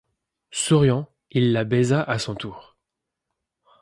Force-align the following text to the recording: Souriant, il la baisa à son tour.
Souriant, 0.49 1.07
il 1.29 1.51
la 1.51 1.63
baisa 1.63 2.01
à 2.01 2.17
son 2.17 2.33
tour. 2.33 2.75